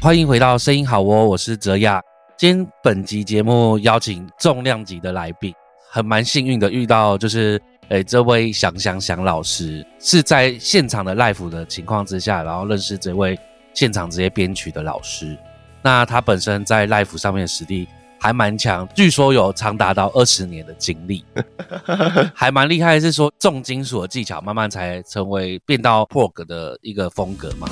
[0.00, 2.00] 欢迎回到声音好哦，我是泽亚。
[2.36, 5.52] 今天本集节目邀请重量级的来宾，
[5.90, 13.36] 很蛮幸运的遇到，就是诶这位想想想老师是在现场的 live 的情况之下，然后认识这位
[13.74, 15.36] 现场直接编曲的老师。
[15.82, 17.88] 那他本身在 live 上面的实力
[18.20, 21.24] 还蛮强，据说有长达到二十年的经历，
[22.32, 23.00] 还蛮厉害。
[23.00, 27.68] 是说重金属的技巧慢慢才成为变到 prog 的一个风格嘛？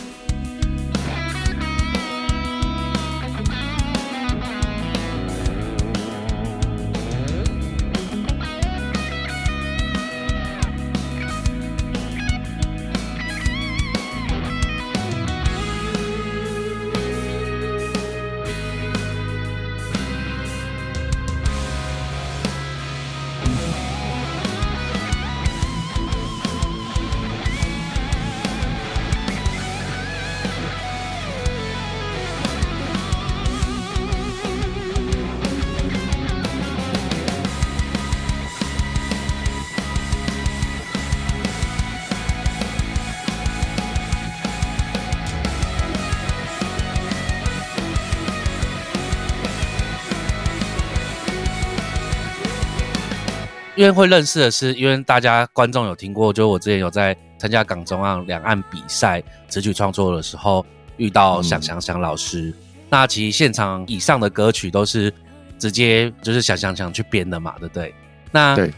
[53.76, 60.64] 因为会认识的是，因为大家观众有听过，就我之前有在参加港中岸两岸比赛词曲创作的时候，
[60.96, 62.52] 遇到想想想老师。
[62.88, 65.12] 那其实现场以上的歌曲都是
[65.58, 67.94] 直接就是想想想去编的嘛，对不对？
[68.32, 68.72] 那对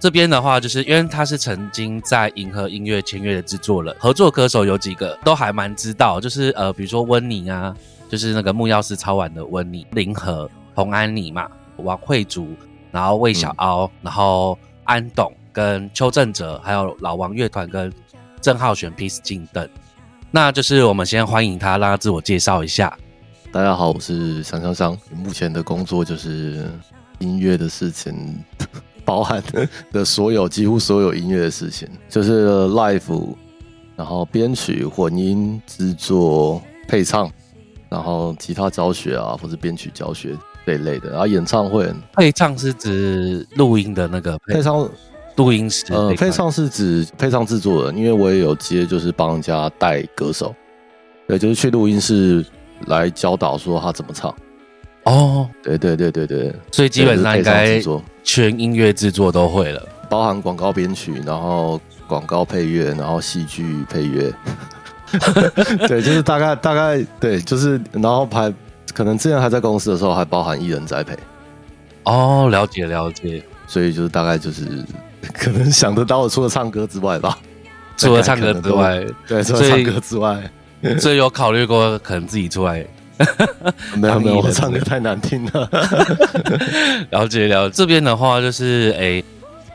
[0.00, 7.74] 这边的话，就是因为他是曾经在银河音乐签约的制作人，合作歌手有几个都还蛮知道，就是呃，比如说温妮啊，
[8.08, 12.56] 就是那个木曜师超玩的温妮、林和、洪安妮嘛、王慧竹。
[12.90, 17.92] 然后魏小敖，然后安董跟邱正哲，还有老王乐团跟
[18.40, 19.68] 郑浩选 Peace 进等，
[20.30, 22.96] 那就是我们先欢迎他，让他自我介绍一下。
[23.50, 26.70] 大家好，我是香香香，目前的工作就是
[27.18, 28.38] 音乐的事情，
[29.04, 29.42] 包含
[29.90, 33.34] 的所有几乎所有音乐的事情，就是 live，
[33.96, 37.30] 然后编曲、混音、制作、配唱，
[37.88, 40.36] 然后吉他教学啊，或者编曲教学。
[40.68, 44.86] 这一类的，然后演唱会配唱是指录音的那个配唱，
[45.36, 45.86] 录音师。
[45.88, 50.54] 呃，配唱是指配唱制作人，因为我也有接，就是帮人家带歌手，
[51.26, 52.44] 对，就是去录音室
[52.86, 54.34] 来教导说他怎么唱。
[55.04, 57.80] 哦，对对对对对，所以基本上应该
[58.22, 64.30] 全音乐制作都会了，包含广告编曲，然后广告配乐，然后戏剧配乐。
[65.88, 68.52] 对，就是大概大概对，就是然后拍。
[68.94, 71.16] 可能之前还在公司的时候，还包含艺人栽培。
[72.04, 74.84] 哦，了解了解，所以就是大概就是
[75.34, 77.38] 可能想得到，除了唱歌之外吧，
[77.96, 80.50] 除了唱歌之外， 对，除了唱歌之外，
[80.98, 82.86] 所以有考虑过可能自己出来。
[83.98, 85.68] 没有没有，我唱歌太难听了。
[87.10, 89.20] 了解了解，这边的话就是哎，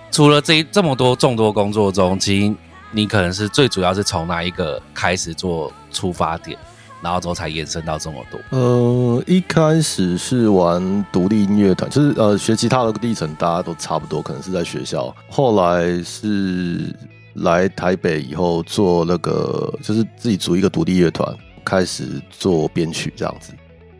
[0.10, 2.56] 除了这这么多众多工作中，其实
[2.92, 6.58] 你可能是最主要是从哪一个开始做出发点？
[7.04, 8.40] 然后之后才延伸到这么多。
[8.58, 15.14] 呃，一开始是玩独立音乐团，就是呃学吉他的历程，大家都差不多，可能是在学校。
[15.30, 16.96] 后来是
[17.34, 23.52] 来台北以后做那个，就是自己组一个独立乐团，开始做编曲这样子。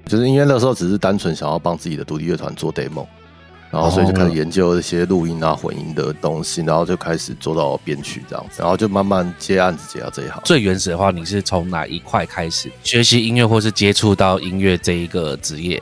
[0.06, 3.06] 就是因为那时候只是单纯想要帮自己的独立乐团做 demo。
[3.74, 10.40] 然后，所以就开始研究一些录音啊、混音的东西，然后就开始做到编曲这样子，然后就慢慢接案子接到这一行。
[10.46, 15.82] 最原始的话，你是从哪一块开始学习音乐，或是接触到音乐这一个职业？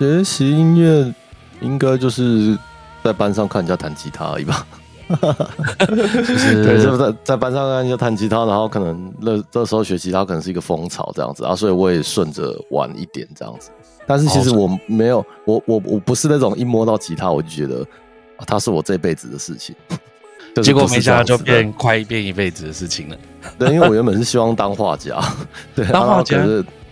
[0.00, 1.14] 学习音乐
[1.60, 2.58] 应该就是
[3.04, 4.66] 在班上看人家弹吉他而已吧。
[5.86, 13.70] 就是对，就在在班上看人家弹吉他，然后可能那这时候学吉他可能是一个风潮这样子啊，所以我也顺着玩一点这样子。
[14.06, 17.84] 但是其实我没有，我我我不是那种一摸到吉他我就觉得，
[18.46, 19.74] 它是我这辈子的事情。
[20.62, 23.16] 结果没想到就变快变一辈子的事情了。
[23.58, 25.20] 对，因为我原本是希望当画家，
[25.74, 26.38] 对，当画家，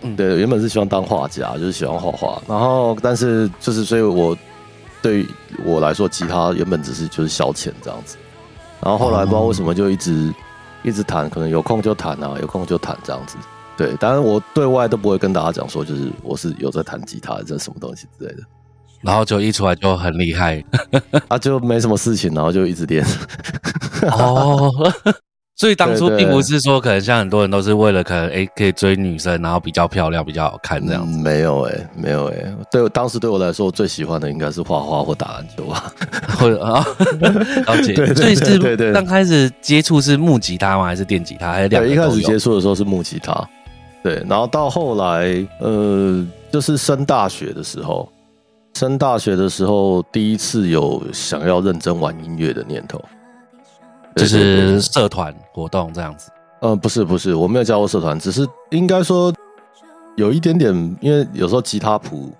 [0.03, 2.39] 嗯，对，原本是希望当画家，就是喜欢画画。
[2.47, 4.37] 然后，但是就是，所以我
[5.05, 5.29] 对于
[5.63, 8.17] 我来说，吉他原本只是就是消遣这样子。
[8.81, 10.33] 然后后来不知道为什么就一直
[10.81, 13.37] 一直弹，可能有空就弹啊，有空就弹这样子。
[13.77, 18.41] 对，当然我对外都不会跟大家讲说，就是我是有在弹吉他，这什么东西之类的。
[19.01, 20.65] 然后就一出来就很厉害，
[21.29, 23.05] 啊，就没什么事情，然后就一直练。
[24.09, 24.71] 哦，
[25.57, 31.17] 所以当初并不是说，可能像很多人都是为了可能哎可以追女生，然后比较漂亮、比较好看这样子。
[31.19, 32.53] 没有哎，没有哎。
[32.69, 35.93] 对，当时对我来说，我最喜欢的应该是画画或打篮球吧，
[36.37, 36.85] 或者啊，
[37.67, 37.95] 了解。
[38.13, 40.83] 所以是刚开始接触是木吉他吗？
[40.83, 41.53] 还是电吉他？
[41.53, 41.87] 还是两？
[41.87, 43.33] 一开始接触的时候是木吉他。
[44.03, 48.11] 对，然后到后来，呃，就是升大学的时候，
[48.73, 53.01] 升大学的时候，第一次有想要认真玩音乐的念头，
[54.15, 56.31] 就是社团活动这样子。
[56.61, 59.33] 嗯，不是不是，我没有加过社团，只是应该说
[60.15, 62.31] 有一点点，因为有时候吉他谱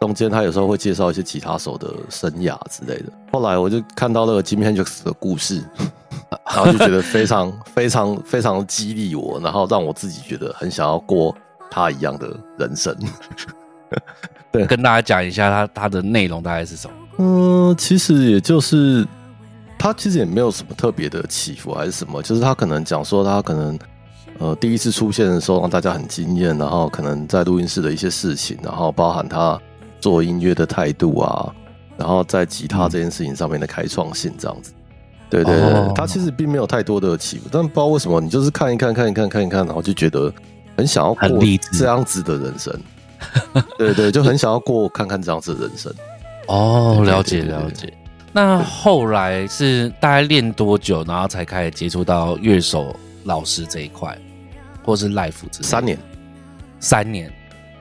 [0.00, 3.12] 中间他有时候会介绍一些吉他手的生涯之类的。
[3.32, 5.64] 后来我就看到那个 Jimi Hendrix 的故事，
[6.54, 11.34] 然后就觉得非常非常非常激励我，然后让我自己觉得很想要过
[11.70, 12.28] 他一样的
[12.58, 12.94] 人生。
[14.52, 16.96] 对跟大家讲一下他他的内容大概是什么。
[17.18, 19.06] 嗯，其实也就是
[19.78, 23.78] 他其实也没有什么特别的起伏还是什么，就是他可能讲说他可能
[24.38, 29.60] 呃第一次出现的时候让大家很惊艳，然后可能在录音室的一些事情，然后包含他
[30.00, 31.52] 做音乐的态度啊，
[31.96, 34.72] 然后在吉他这件事情上面的开创性这样子。
[35.28, 40.32] 对对对，哦他其实并没有太多的起伏，但不知道为什么你就是看一看看一看看一看，然后就觉得
[40.76, 41.28] 很想要过
[41.72, 42.72] 这样子的人生。
[43.76, 45.92] 对对，就很想要过看看这样子的人生。
[46.46, 47.92] 哦，了解了解。
[48.36, 52.94] 那后来是大概练多久，然后才开始接触到乐手
[53.24, 54.14] 老师这一块，
[54.84, 55.98] 或是 life 之类三年，
[56.78, 57.32] 三年。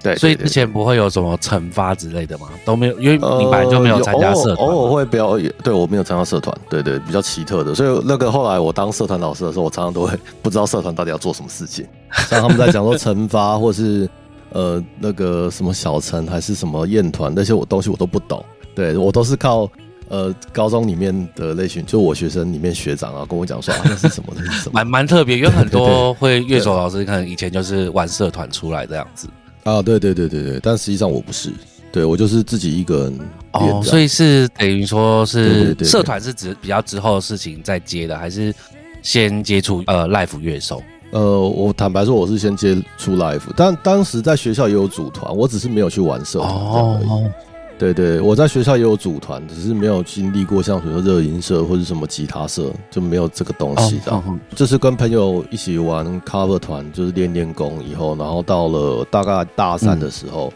[0.02, 2.48] 对，所以之前不会有什么惩罚之类的吗？
[2.64, 4.66] 都没有，因为你本来就没有参加社团。
[4.66, 7.76] 呃偶尔会表演，对我没有参加社团，对对，比较奇特的。
[7.76, 11.86] 所以那个后来我当社团老师的时候，我常常都会不知道社团到底要做什么事情，
[12.30, 14.10] 像他们在讲说惩罚或是
[14.52, 18.42] 呃那个什么小城还是什么宴团那些我东西我都不懂，
[18.74, 19.70] 对我都是靠。
[20.08, 29.28] 呃，高中里面的类型，就我学生里面学长啊，跟我讲说啊，那是什么，那是什么蛮蛮特别，因为很多会乐手老师可能以前就是玩社团出来这样子。
[29.64, 29.82] 啊？
[29.82, 31.52] 对对对对对，但实际上我不是，
[31.92, 33.20] 对我就是自己一个人
[33.54, 38.54] 哦，所以是等于说是社团是指比较之后的事情再接的，还是
[39.02, 40.82] 先接触呃 live 乐手？
[41.12, 46.52] 呃，我坦白说，我是先接触 live，但当时在学校也有组团，我只是没有去玩社团。
[46.52, 47.32] 哦，
[47.78, 54.24] 对对，我在学校也有组团，只是没有经历过像比如说热音社或者什么吉他社，就没有这个东西这样。
[54.26, 60.52] 哦就是跟朋友一起玩 cover 团，就是练练功以后，然后到了大概大三的时候，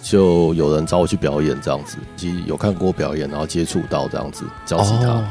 [0.00, 5.24] 就有人找我去表演这样子，其实有看过表演，然后接触到这样子教吉他，哦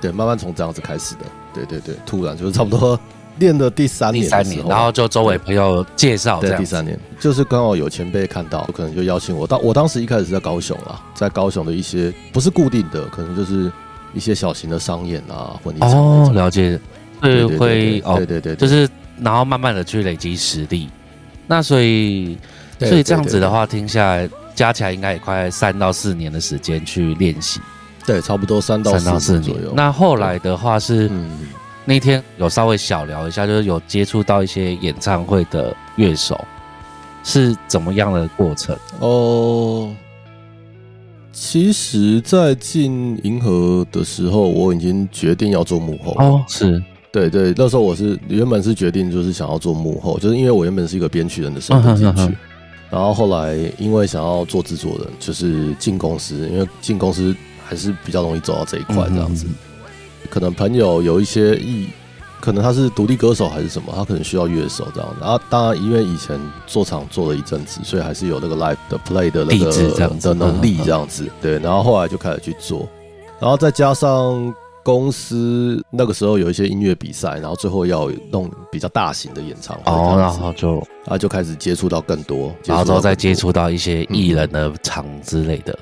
[0.00, 1.22] 对，慢慢从这样子开始的。
[1.52, 2.98] 对对对，突然就是差不多
[3.38, 6.60] 练的第三年第，三年，然后就周围朋友介绍这对，样。
[6.60, 9.46] 第三年就是刚好有前辈看到，可能就邀请我。
[9.46, 13.70] 当我当时一开始是在高雄啊，在高雄的一些不是固定的，可能就是
[14.12, 16.78] 一些小型的商演啊、婚礼场哦，了解，
[17.20, 18.88] 对，会哦对，对对，就是
[19.20, 20.88] 然后慢慢的去累积实力。
[21.46, 22.38] 那所以，
[22.78, 27.60] 对所以这样子的话，听下来加起来应该也快三到四年的时间去练习，
[28.06, 29.72] 对，差不多三到三到四四年左右。。
[29.74, 31.30] 那后来的话是嗯，
[31.84, 36.42] 那天有稍微小聊一下，就是有接触到一些演唱会的乐手，
[37.22, 38.74] 是怎么样的过程？
[39.00, 39.94] 哦，
[41.30, 46.12] 其实，在进银河的时候，我已经决定要做幕后。
[46.18, 46.82] 哦，是
[47.12, 52.34] 对对，那时候我是原本是决定就是想要做幕后，就是因为我原本是一个编曲人的身份进去
[52.90, 59.46] 然后后来因为想要做制作人，就是进公司，因为进公司还是比较容易走到这一块这样子。
[59.46, 59.54] 嗯
[60.30, 61.88] 可能朋友有一些艺，
[62.40, 65.16] 可能他是独立歌手还是什么，他可能需要乐手这样。
[65.20, 69.70] 然后当然因为以前做场做了一阵子，所以还是有那个 live 的 play 的那个
[70.20, 71.30] 的能力这样子。
[71.40, 72.88] 对，然后后来就开始去做，
[73.40, 74.54] 然后再加上。
[74.84, 85.74] 公司那个时候有一些音乐比赛，然后最后要弄比较大型的演唱会哦，然后就啊就开始接触到更多，然后之后再接接触到一些艺人的场之类的。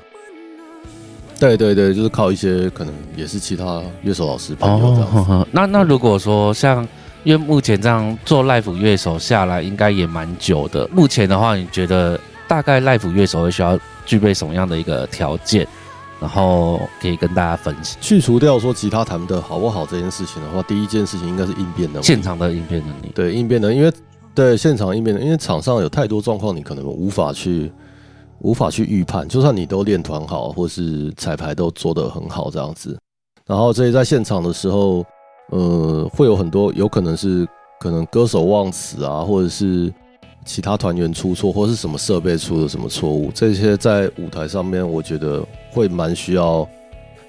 [1.43, 5.17] 对对对，就是靠一些可能也是其他乐手老师朋友这样子。
[5.17, 6.87] 呵呵那那如果说像，
[7.25, 10.87] 因为目前这样做 live 乐手下来，应该也蛮久的。
[10.89, 15.67] 目前的话，你觉得大概 live 乐手会需要具备什么样的一个条件？
[16.21, 22.05] 然后可以跟大家分享去除掉说吉他弹的好不好这件事情的话，第一件事情应该是应变能力。
[22.05, 23.11] 现场的应变能力。
[23.13, 23.91] 对应变能力，因为
[24.33, 27.69] 对现场应变能力，因为场上有太多状况，你可能无法去
[28.43, 29.27] 无法去预判。
[29.27, 32.97] 就算你都练团好，或是彩排都做得很好这样子，
[33.45, 35.03] 然后这在现场的时候，
[35.49, 37.47] 呃，会有很多有可能是
[37.79, 39.91] 可能歌手忘词啊，或者是
[40.45, 46.67] 其他团员出错，或是什么设备出了什么错误，这些在舞台上面，我觉得会蛮需要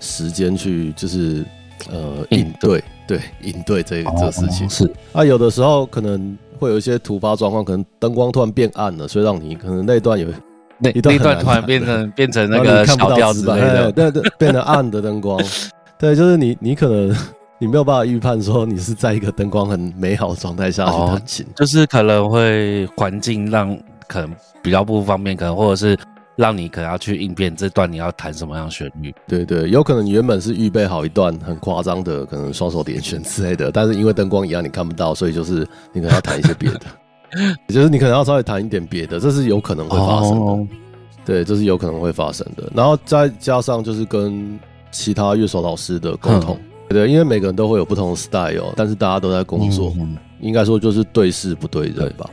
[0.01, 1.45] 时间去，就是
[1.91, 4.71] 呃应应对，对应对这个这个事情哦。
[4.71, 10.29] 是啊，有的时候可能会有一些突发状况，可能灯光突然变暗了，所以让你可能那段有
[10.79, 13.93] 那一段那段突然变成变成那个小调之指板类的哎。
[13.93, 15.41] 对对，变成暗的灯光。
[15.99, 17.17] 对，就是你你可能
[17.59, 21.47] 你没有办法预判说你是在一个灯光很美好的状态下去哦弹琴。
[21.55, 25.97] 就是可能会环境让可能比较不方便，可能或者是
[26.37, 29.15] 让你可能要去应变这段你要弹什么样的旋律。
[29.29, 37.04] 对对，有可能你原本是预备好一段很夸张的，可能双手点弦之类的，但是因为灯光一样你看不到，所以就是你可能要弹一些别的，也
[37.69, 40.41] 就是你可能要稍微谈一点别的，这是有可能会发生的。
[40.41, 40.69] 哦，
[41.25, 42.71] 对，这是有可能会发生的。
[42.75, 44.59] 然后再加上就是跟
[44.91, 52.29] 其他乐手老师的沟通，对，因为每个人都会有不同的 style，但是大家都在工作，嗯应该说就是对事不对人吧。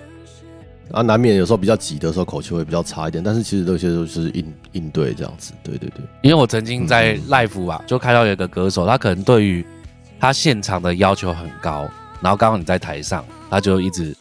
[0.91, 5.53] 啊，难免有时候比较急的时候口气会比较差一点，但是其实这些都是应应对这样子。
[5.63, 9.65] 对对对，因为我曾经在嗯 live 啊，就看到有一个歌手，他可能对于
[10.19, 11.87] 他现场的要求很高，
[12.19, 14.13] 然后刚好你在台上，他就一直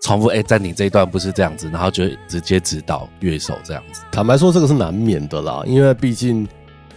[0.00, 4.02] 重复，哎、在你这一段不是这样子，然后就直接指导乐手这样子。
[4.10, 6.46] 坦白说，这个是难免的啦，因为毕竟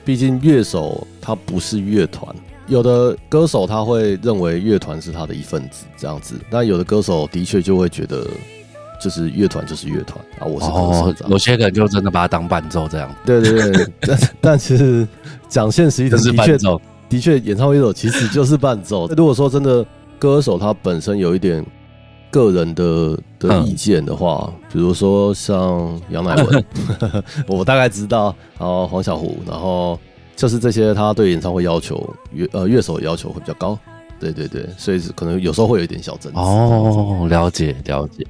[0.05, 2.33] 毕竟乐手他不是乐团，
[2.67, 8.25] 有的歌手他会认为乐团是他的一份子这样子，那有的歌手的确就会觉得
[9.01, 11.31] 就是乐团就是乐团啊，我是歌手这样。
[11.31, 15.07] 有些人就真的把它当伴奏这样，对对对，但 但其实
[15.49, 16.65] 讲现实一点，的确是。
[17.09, 19.05] 的确，演唱会乐手其实就是伴奏。
[19.17, 19.85] 如果说真的
[20.17, 21.61] 歌手他本身有一点
[22.31, 26.65] 个人的的嗯意见的话，比如说像杨乃文，
[27.47, 29.99] 我大概知道，然后黄小琥，然后
[30.35, 31.97] 就是这些，他对演唱会要求
[32.33, 33.77] 乐呃乐手的要求会比较高。
[34.19, 36.39] 对对对，所以是可能有时候会有一点小争执。
[36.39, 38.25] 哦，了解了解。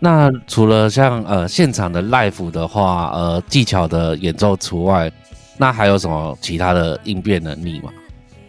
[0.00, 5.10] 那除了像呃现场的 live 的话，呃技巧的演奏除外，
[5.56, 7.90] 那还有什么其他的应变能力吗？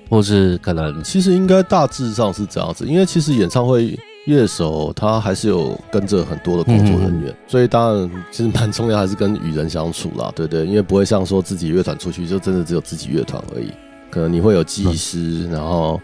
[0.09, 10.65] 或是可能其实应该大致上是这样子，因为其实演唱会乐手他还是有跟着很多的工作人员，所以当然其实蛮重要，还是跟与人相处啦，对不对？
[10.65, 13.71] 因为不会像说自己乐团出去就真的只有自己乐团而已，
[14.09, 15.99] 可能你会有技师，然后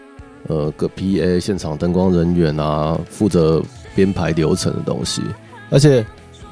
[0.48, 3.62] 呃个 PA 现场灯光人员啊，负责
[3.94, 5.22] 编排流程的东西，
[5.70, 6.04] 而且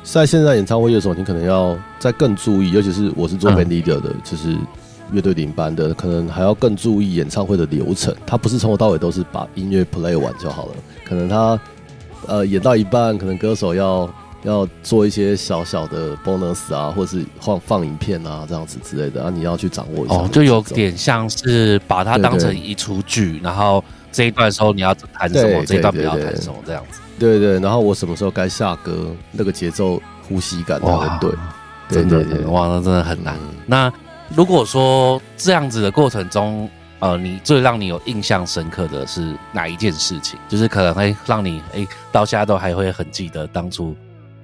[0.04, 3.56] 在现在演唱会乐手，你可能要再更注意，尤其是我是做嗯。
[3.56, 4.56] band leader 的，就是
[5.12, 8.14] 乐队领班的，可能还要更注意演唱会的流程。
[8.26, 10.72] 他不是从头到尾都是把音乐 play 完就好了，
[11.04, 11.58] 可能他
[12.26, 14.08] 呃演到一半，可能歌手要
[14.42, 20.14] 要做一些小小的 bonus 啊，或是放放影片啊这样子之类的啊，你要去掌握一下。
[20.14, 27.00] 哦，就有点像是把它当成一出剧，然后这一段时候你要弹什么，这一段不要弹什么，这样子。
[27.18, 31.30] 对对，然后我什么时候该下歌，那个节奏、呼吸感才会对。
[31.86, 33.34] 对真的对对，哇，那真的很难。
[33.36, 33.92] 嗯那
[34.34, 36.68] 如果说这样子的过程中，
[37.00, 40.38] 呃，你最让你有印象深刻的是哪一件事情？
[40.48, 43.94] 就是可能会让你哎、到现在都还会很记得当初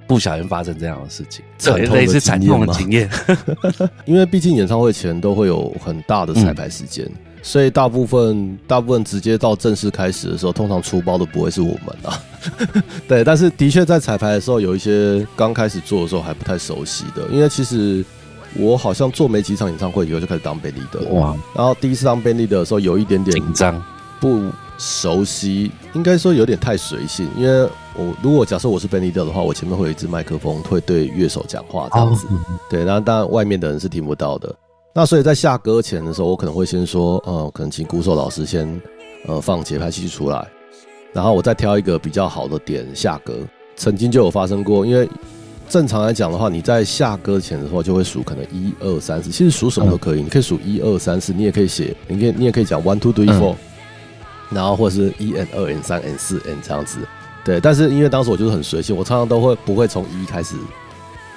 [0.07, 3.11] 不小心发生这样的事情，对惨痛的类似惨痛的经经验。
[4.05, 7.11] 因为毕竟演唱会前都会有很大的彩排时间，
[7.43, 12.23] 所以大部分大部分直接到正式开始的时候，通常出包的不会是我们啊。
[13.09, 18.05] 对，但是的确在彩排的时候，有一些刚开始做的时候还不太熟悉的，因为其实
[18.57, 23.83] 我好像做没几场演唱会以后就开始当 band leader，哇，然后第一次当 band leader 的时候有一点点紧张
[24.19, 27.29] 不熟悉，应该说有点太随性。
[27.37, 32.27] 因为我如果假设我是 band leader 的话，我前面会有一支麦克风，会对乐手讲话这样子。
[32.69, 34.55] 对，然后当然外面的人是听不到的。
[34.93, 38.81] 那所以在下歌前的时候，我可能会先说，呃，可能请鼓手老师先
[39.27, 40.45] 呃放节拍器出来，
[41.13, 43.35] 然后我再挑一个比较好的点下歌。
[43.77, 45.09] 曾经就有发生过，因为
[45.71, 53.55] 正常来讲的话，你在下歌前的话就会数可能一二三四，其实数什么都可以，你可以数一二三四，你也可以写，你可以你也可以讲 one two three four，、
[54.51, 56.99] 然后或者是一 n 二 n 三 n 四 n 这样子。
[57.45, 60.57] 对，但是因为当时我就是很随性，我常常都会不会从一开始，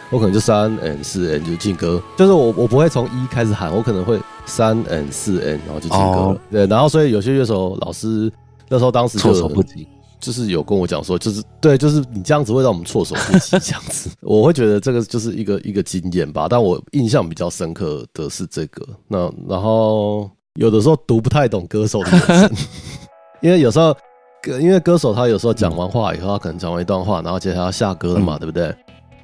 [0.09, 6.17] 我可能就三 n 四 n 就进歌，就是我我不会从一开始喊，我可能会三 n 四 n 然后就进歌了。
[6.29, 8.31] 哦对，然后所以有些乐手老师
[8.67, 9.87] 那时候当时就措手不及。
[10.23, 16.47] 就是有跟我讲说，就是对，就是你这样子会让我们措手不及， 这样子，我会觉得这个就是一个一个经验吧。
[16.49, 22.51] 但我印象比较深刻的是这个，那然后有的时候读不太懂歌手的眼神，
[23.43, 23.93] 因为有时候
[24.41, 28.39] 歌，因为歌手他有时候讲完话以后，他可能讲完一段话，然后接下来要下歌了嘛，嗯。
[28.39, 28.73] 对不对？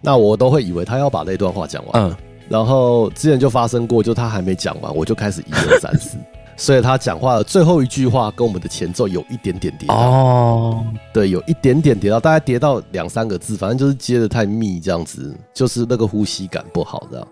[0.01, 2.15] 那我都会以为他要把那段话讲完，嗯，
[2.47, 6.17] 然后之前就发生过，就他还没讲完，我就开始一二三四，
[6.59, 17.25] 所以他讲话的最后一句话跟我们的前奏有一点点叠到，哦，对，有一点点叠到，大概叠到两三个字，反正就是接的太密，这样子，就是那个呼吸感不好，这样。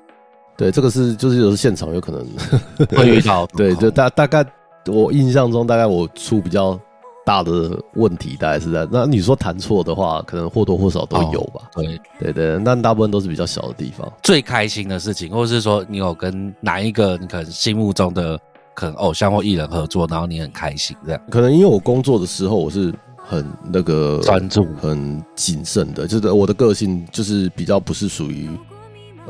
[0.55, 2.25] 对，这个是就是有时候现场有可能
[2.98, 4.46] 会遇到 对，就大大概
[4.86, 6.79] 我印象中，大概我出比较
[7.25, 11.69] 大的问题，大概是在那你说弹错的话，可能或多或少都有吧。
[11.75, 14.10] 对对对，但大部分都是比较小的地方。
[14.24, 18.39] 最开心的事情，或者是说你有跟哪一个你可能心目中的
[18.77, 21.19] 可能偶像或艺人合作，然后你很开心这样。
[21.31, 23.43] 可能因为我工作的时候我是很
[23.74, 28.48] 那个专注很谨慎的，就是我的个性就是比较不是属于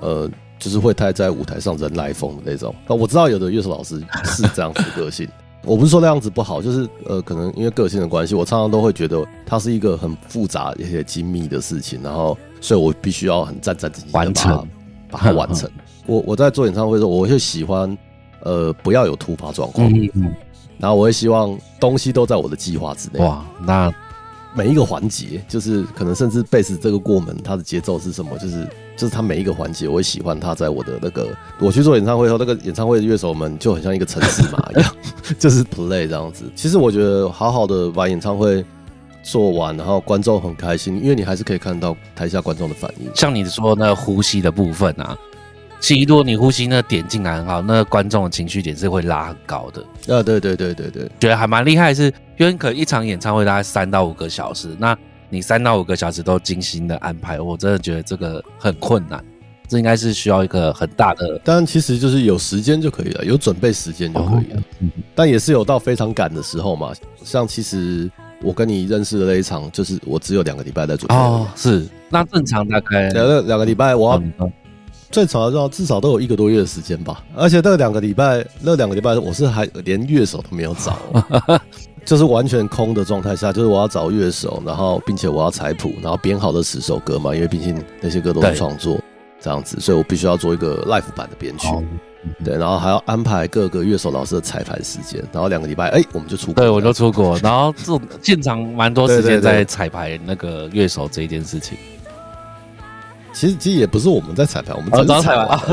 [0.02, 2.76] 呃，就是会太在舞台上人来疯的那种。
[2.90, 5.26] 那我知道有的乐手老师是这样子的个性，
[5.64, 14.68] 我不是说那样子不好，就是呃，可能因为个性的关系，我常常都会觉得它是一个很复杂而且精密的事情，然后所以我必须要很战战兢兢的把它完成
[15.10, 15.72] 把它完成。
[16.06, 17.98] 我我在做演唱会的时候，我就喜欢
[18.42, 20.34] 呃不要有突发状况，嗯，
[20.78, 23.20] 然后我也希望东西都在我的计划之内。
[23.20, 23.92] 哇，那
[24.56, 28.38] 每一个环节，就是可能甚至贝斯这个过门，它的节奏是什么？
[28.40, 28.68] 就是
[28.98, 31.28] 就是它每一个环节，我会喜欢它在我的那个
[31.60, 34.96] 我去做演唱会后，那个演唱会的乐手们就很像一个城市码一样，
[35.38, 36.46] 就是 play 这样子。
[36.56, 38.66] 其实我觉得好好的把演唱会
[39.22, 43.12] 做完，然后观众很开心，因为你还是可以看到台下观众的反应。
[43.14, 45.16] 像你说那个呼吸的部分啊，
[45.80, 49.82] 其实如果你呼吸那个点进来很好，那个观众的情绪点是会拉很高的。
[50.16, 54.98] 啊，对对对对对，觉得还蛮厉害的是，因为可能一场演唱会大概三到五个小时，那
[55.30, 59.24] 你三到五个小时都精心的安排，我真的觉得这个很困难，
[59.68, 64.64] 这应该是需要一个很大的当然其实就是有时间就可以了，有准备时间就可以了。
[64.80, 66.92] 嗯但也是有到非常赶的时候嘛。
[67.24, 68.10] 像其实
[68.42, 71.16] 我跟你认识的那一场，就是我只有两个礼拜在准备。
[71.16, 74.22] 哦，是那正常大概两个两个礼拜，我
[75.10, 77.24] 最少要至少都有一个多月的时间吧。
[77.36, 81.60] 而且那两个礼拜，那两个礼拜我是还连乐手都没有找哦，
[82.06, 89.00] 就是完全空的状态下，就是我要找乐手，然后并且我要采谱，然后编好的十首歌嘛，因为毕竟那些歌都是创作
[89.40, 91.68] 这样子，所以我必须要做一个 live 版的编曲。
[91.68, 91.84] 哦
[92.44, 96.56] 对，然后还要安排各个乐手老师的彩排时间，然后两个礼拜，哎，我们就出国。
[96.56, 101.78] 对我就出国，然后这种现场蛮多时间在彩排那个乐手这一件事情。
[103.40, 105.64] 其实其实也不是我们在彩排，我们哦，早就彩彩完了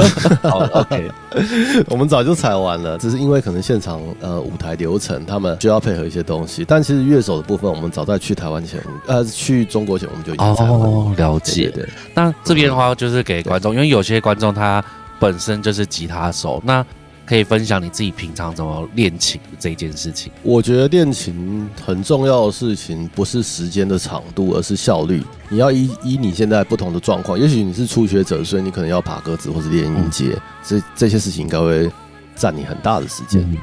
[0.42, 1.10] 完， 好，OK，
[1.88, 6.62] 我们早就彩完了，只是因为可能现场呃舞台流程，他们需要配合一些东西。
[6.66, 10.86] 但其实乐手的部分，我们早在去台湾前，呃，去中国前我们就已经彩完了。
[10.86, 11.70] 哦，了解。
[11.70, 14.84] 对对，那这边的话就是给观众，因为有些观众他
[15.18, 16.84] 本身就是吉他手，那
[17.26, 20.32] 可以分享你自己平常怎么练琴这一件事情。
[20.42, 25.22] 我觉得练琴很重要的事情不是时间的长度，而是效率。
[25.48, 31.90] 你要依依你现在不同的状况，也许你是初学者，所以你可能要爬格子或是练音阶，这这些事情应该会
[32.34, 33.40] 占你很大的时间。
[33.42, 33.56] 嗯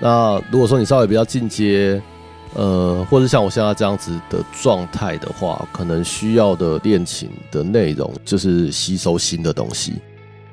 [0.00, 2.00] 那如果说你稍微比较进阶，
[2.54, 9.94] 呃，或者像我现在这样子的状态的话，可能需要的练琴的内容就是吸收新的东西，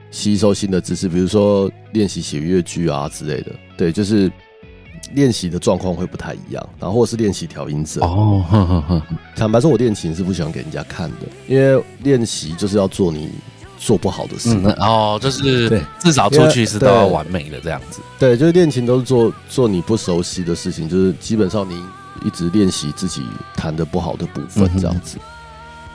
[0.10, 3.52] 吸收新的知识，比如说练习写乐句啊之类的。
[3.78, 4.32] 对，就是
[5.14, 8.02] 练习的状况会不太一样，然后或者是练习调音色。
[8.02, 9.02] 哦，哼哼哼，
[9.36, 13.30] 坦白说，我练琴是不喜欢给人家看的，因为练习就是要做你
[13.80, 14.50] 做不好的事。
[14.54, 18.02] 嗯，哦，就是对至少出去是都要完美的这样子。
[18.20, 21.82] 对，就是练琴都是做做你不熟悉的事情，就是基本上你
[22.26, 23.22] 一直练习自己
[23.56, 25.18] 弹的不好的部分这样子。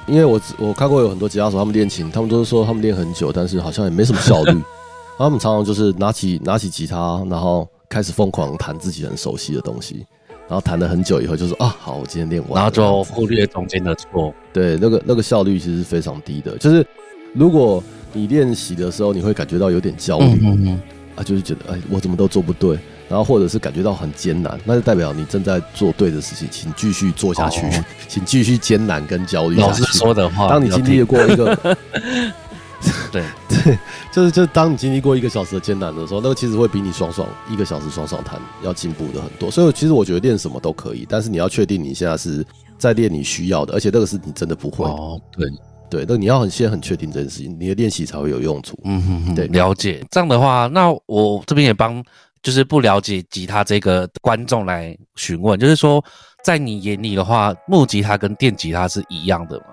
[0.06, 4.60] 因为我我看过有很多吉他手，他们练琴，他们都是说他们练很久，但是好像也没什么效率。
[5.24, 10.06] 他们常常就是拿起拿起吉他，然后开始疯狂弹自己很熟悉的东西，
[10.48, 14.32] 然后弹了很久以后就说啊，好，我今天练完了，然后就忽略中间的错。
[14.52, 16.56] 对，那个那个效率其实是非常低的。
[16.56, 16.86] 就是
[17.34, 17.82] 如果
[18.14, 20.80] 你练习的时候，你会感觉到有点焦虑，嗯嗯
[21.16, 29.82] 啊，就是觉得哎，我怎么都做不对，然后或者是感觉到很艰难，那就代表你正在做对的事情，请继续做下去，哦 请继续艰难跟焦虑老师。
[29.84, 31.54] 说的话，当你经历要过一个，
[32.82, 33.78] 听 对，
[34.12, 39.50] 就是就是当你经历过一个小时的艰难的时候，那个其实会比你爽爽一个小时爽爽弹要进步的很多。
[39.50, 42.44] 所以其实我觉得练什么都可以，但是你要确定你现在是
[42.78, 44.86] 在练你需要的，而且那个是你真的不会。
[44.86, 45.50] 哦，对，
[45.90, 48.78] 对，那你要很先很确定这件事情，你的练习才会有用处。
[48.84, 50.02] 嗯哼哼，对了解。
[50.10, 52.02] 这样的话，那我这边也帮
[52.42, 56.02] 就是不了解吉他这个观众来询问，就是说，
[56.42, 59.64] 在你眼里的话，木吉他跟电吉他是一样的吗？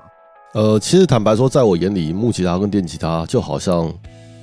[0.58, 3.94] 呃，其实坦白说，在我眼里，木吉他跟电吉他就好像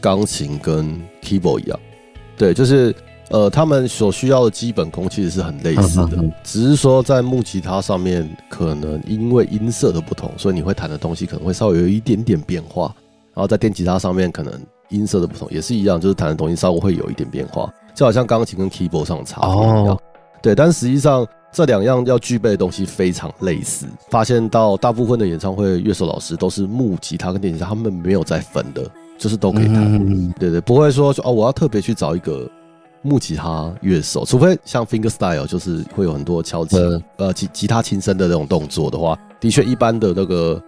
[0.00, 1.76] 钢琴跟 keyboard 一样，
[2.38, 2.94] 对，就是
[3.30, 12.94] 呃，他们所需要的基本功其实是很类似的只是说在木吉他上面，可能因为音色的不同，所以你会弹的东西可能会稍微有一点点变化，
[13.34, 14.52] 然后在电吉他上面，可能
[14.90, 19.86] 音色的不同也是一样，就是弹的东西稍微会有一点变化，就好像钢琴跟 keyboard 上的差别一样。
[19.88, 20.00] 哦。
[20.40, 23.86] 对，但实际上这两样要具备的东西非常类似。
[24.10, 28.84] 发现到大部分的演唱会乐手老师都是木吉他跟电吉他，他们没有在分的，
[29.16, 29.76] 就是都可以弹。
[29.94, 32.50] 嗯对对，不会说说哦，我要特别去找一个
[33.02, 40.60] 木吉他乐手，除非像 finger style，就是会有很多敲击嗯呃吉吉他琴声的那种动作的话，的确一般的那个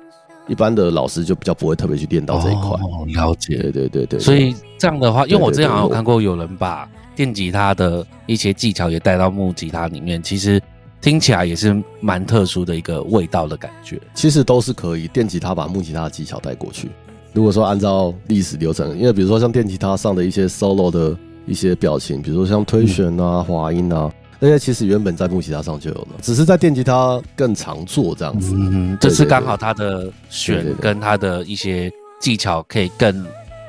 [0.46, 2.70] 一般的老师就比较不会特别去练到这一块。
[2.70, 3.56] 哦，了解。
[3.56, 10.62] 对对对对，所以这样的话，因为我之前好像有看过有人把电吉他的一些技巧也带到木吉他里面，其实
[11.00, 14.00] 听起来也是蛮特殊的一个味道的感觉。
[14.14, 16.90] 其实都是可以电吉他把木吉他的技巧带过去。
[17.32, 28.54] 如果说按照历史流程，因为比如说像电吉他上的一些 solo 的一些表情，比如说像推弦啊、滑音啊，那些其实原本在木吉他上就有了，只是在电吉他更常做这样子。
[28.56, 33.24] 嗯，对这是刚好他的对选对对跟他的一些技巧可以更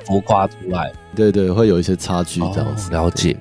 [0.05, 2.89] 浮夸出来，对对，会有一些差距这样子。
[2.95, 3.37] 哦了解。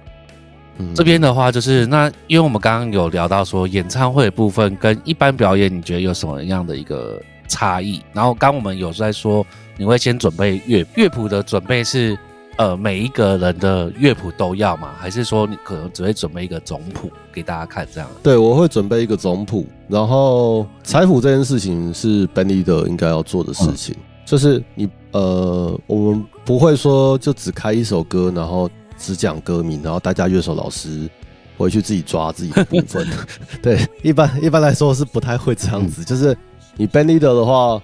[0.79, 8.03] 嗯这边的话就是那，因为我们刚刚有聊到说演唱会的部分跟一般表演，你觉得有什么样的一个差异？
[8.13, 9.47] 然后刚我们有在说，
[9.79, 12.19] 你会先准备乐乐谱的准备是
[12.57, 14.91] 呃每一个人的乐谱都要吗？
[14.99, 18.09] 还是说你可能只会准备一个总谱给大家看这样？
[18.23, 31.09] 对，我会准备一个总谱，然后彩谱这件事情是 band leader 应该要做的事情，就是你呃，我们不会说就只开一首歌，然后只讲歌名，然后大家乐手老师
[31.57, 33.07] 回去自己抓自己的部分。
[33.63, 36.37] 对，一般一般来说是不太会这样子，就是
[36.77, 37.81] 你 band leader 的话，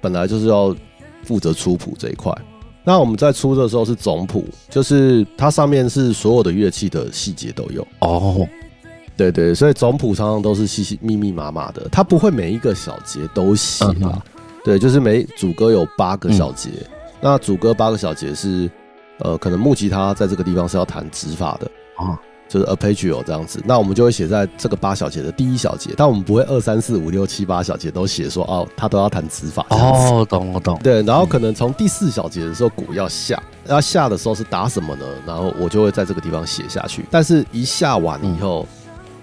[0.00, 0.74] 本来就是要
[1.24, 2.32] 负责出谱这一块。
[2.84, 7.84] 那我们在出的时候是总谱，就是它上面是所有的乐器的细节都有。
[7.98, 8.46] 哦，
[9.16, 14.20] 对对，所以总谱常常都是细细密密麻麻的，它不会每一个小节都写嗯。
[14.64, 16.70] 对，就是每主歌有八个小节，
[17.20, 18.70] 那主歌八个小节是，
[19.18, 29.66] 呃，可能木吉他在这个地方是要弹指法的啊就是 arpeggio 这样子，那我们就会写在这个八小节的第一小节，但我们不会二三四五六七八小节都写说哦，他都要弹指法。
[29.70, 30.78] 哦，懂我懂。
[30.80, 35.04] 对，然后可能从第四小节的时候鼓要下，要下的时候是打什么呢？
[35.26, 37.04] 然后我就会在这个地方写下去。
[37.10, 38.64] 但是一下完以后，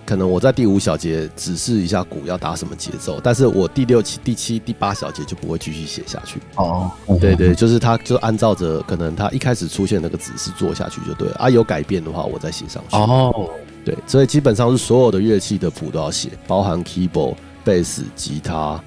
[0.05, 6.41] 可能我在第五小节指示一下鼓要打什么节奏，但是我第六、七、第七、第八小节就不会继续写下去。
[6.55, 11.49] 哦，对对，就是他就按照着可能他一开始出现那个指示做下去就对了啊。
[11.49, 12.95] 有改变的话，我再写上去。
[12.97, 13.49] 哦，
[13.85, 18.81] 对，所以基本上是所有的乐器的谱都要写，包含 keyboard、贝斯、吉他，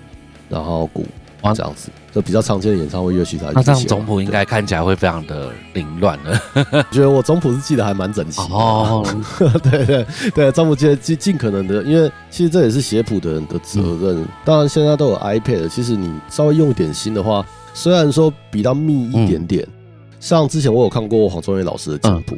[0.48, 1.06] 然后鼓
[1.42, 6.40] 哇这样子，就比较常见的演唱会乐器它那这样写总谱应该看起来会非常的凌乱了。
[6.54, 8.54] 对 觉得我总谱是记得还蛮整齐的。
[8.54, 9.06] 哦，
[9.62, 14.26] 对对对，总谱记得尽尽可能的，因为其实这也是写谱的人的责任。
[14.46, 19.68] 当然现在都有 iPad，其实你稍微用一点心的话，虽然说比较密一点点，
[20.18, 22.34] 像之前我有看过黄宗岳老师的简谱，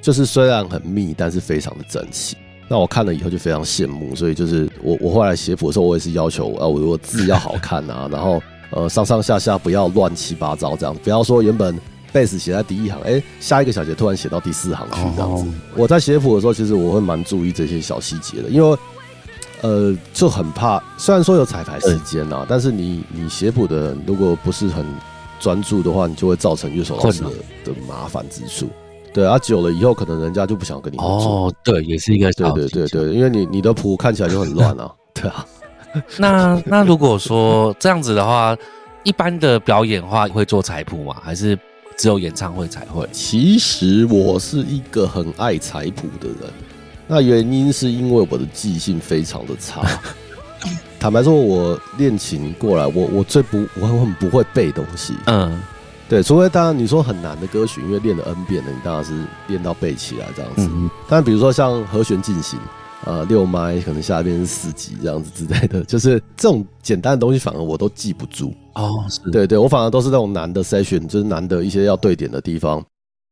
[0.00, 2.34] 就是虽然很密，但是非常的整齐。
[2.66, 11.78] 那我看了以后就非常羡慕，所以就是我我后来写谱的时候，我也是要求啊，我我字要好看啊，然后呃上上下下不要乱七八糟这样，不要说原本
[12.12, 15.44] 贝斯写在第一行，哎、下一个小节突然写到第四行去这样子。
[15.44, 18.76] 哦我在写谱的时候，其实我会蛮注意这些小细节的，因为
[19.62, 24.86] 呃就很怕，虽然说有彩排时间啊，但是你你写谱的人如果不是很
[25.38, 27.30] 专注的话，你就会造成乐手老师的
[27.64, 28.68] 的麻烦之处。
[29.12, 31.46] 对啊，久了以后，可能人家就不想跟你合作。
[31.46, 34.92] 哦，对，也是一个对对对对，因为你你的谱看起来就很乱啊。
[35.14, 35.44] 对啊，
[36.18, 38.56] 那那如果说这样子的话，
[39.02, 41.16] 一般的表演的话会做彩谱吗？
[41.22, 41.58] 还是
[41.96, 43.08] 只有演唱会才会？
[43.12, 46.52] 其实我是一个很爱彩谱的人，
[47.06, 49.82] 那原因是因为我的记性非常的差。
[51.00, 55.14] 坦白说，我练琴过来，我我最不我很不会背东西。
[55.26, 55.62] 嗯，
[56.08, 59.12] 对，除非当然你说很难的歌曲，因为练了 N 遍了，你当然是
[59.46, 60.68] 练到背起来这样子。
[60.72, 62.58] 嗯但比如说像和弦进行，
[63.08, 68.52] 呃，六麦可能下边是四级这样子之类的，就是这种简单的东西，反而我都记不住。
[68.74, 72.84] 哦，是，对对，我反而都是那种难的 session，就是难的一些要对点的地方，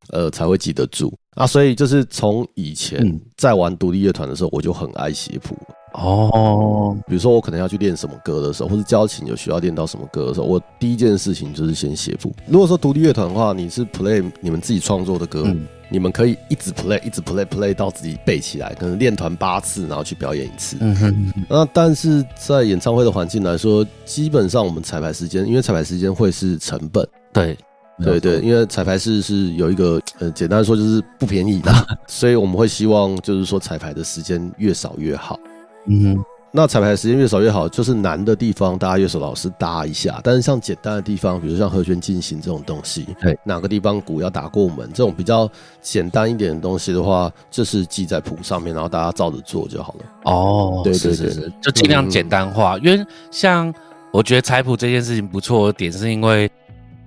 [0.09, 1.47] 呃，才会记得住啊。
[1.47, 5.55] 所以就是从以前嗯在玩独立乐团的时候，我就很爱写谱。
[5.93, 12.35] 哦，比如说我可能要去练什么歌的时候，或者交情有需要练到什么歌的时候，我第一件事情就是先写谱。
[12.47, 20.77] 如果说独立乐团的话，你是 play 你们自己创作的歌，嗯你们可以一直 play，一直 play play 到自己背起来，可能练团八次，然后去表演一次。
[20.81, 27.57] 嗯哼，那但是在演唱会的环境来说，基本上我们彩排时间，因为彩排时间会是成本，对，
[28.03, 31.73] 对对，因为彩排室是有一个呃，简单说就是不便宜的，
[32.07, 35.39] 所以我们会希望就是说彩排的时间越少越好。
[35.87, 45.47] 嗯哼，那彩排的时间越少越好，就是难的地方大家乐手老师搭一下，但是像简单的地方，比如像和弦进行这种东西，对，哪个地方鼓要打过门，这种比较
[45.83, 50.05] 简单一点的东西的话，就是记在谱上面，然后大家照着做就好了。
[50.25, 52.79] 哦，对对对就尽量简单化。
[52.79, 53.73] 因为像
[54.11, 56.51] 我觉得彩谱这件事情不错的点，是因为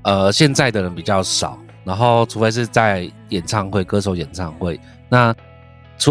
[0.04, 5.34] 呃现在的人比较少，然后除非是在演唱会、歌手演唱会，那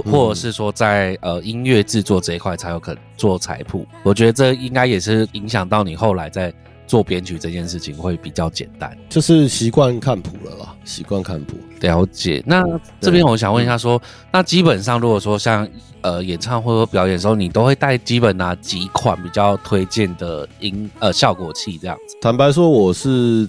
[0.04, 3.86] 或者是说在呃音乐制作这一块才有可能做彩谱。
[4.02, 6.52] 我觉得这应该也是影响到你后来在
[6.86, 8.96] 做编曲这件事情会比较简单。
[9.08, 11.56] 就是习惯看谱了啦，习惯看谱。
[11.80, 12.42] 了解。
[12.46, 12.64] 那
[13.00, 14.00] 这边我想问一下，说
[14.32, 15.68] 那基本上如果说像
[16.00, 22.16] 呃演唱会或表演的时候，你都会带基本哪几款比较推荐的音呃效果器这样子？
[22.20, 23.48] 坦白说，我是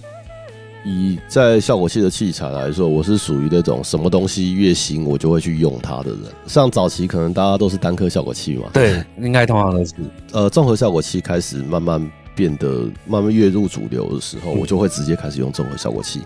[0.84, 6.20] 以在效果器的器材来说，我是属于那种什么东西越新我就会去用它的人。
[6.46, 9.94] 像早期可能大家都是单颗效果器嘛，对，应该通常都是。
[10.32, 16.20] 呃，综合效果器开始慢慢变得慢慢跃入主流的时候，我就会直接开始用综合效果器。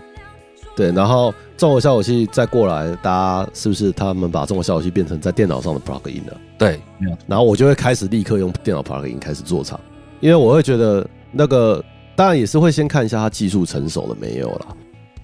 [0.75, 6.37] 对，然后综合效果器再过来，大家是不是他们把综合效果器变成在电脑上的 plug in 了？
[6.57, 6.79] 对，
[7.27, 9.79] 然后我就会开始立刻用电脑 plug in 开始做场，
[10.19, 11.81] 因为我会觉得那个
[12.15, 14.67] 当然也是会先看一下他技术成熟了没有啦。